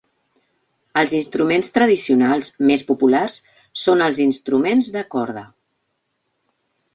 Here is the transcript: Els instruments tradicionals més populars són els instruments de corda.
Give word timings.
Els 1.01 1.11
instruments 1.17 1.69
tradicionals 1.75 2.49
més 2.69 2.85
populars 2.87 3.37
són 3.83 4.03
els 4.07 4.23
instruments 4.25 4.91
de 4.97 5.05
corda. 5.13 5.45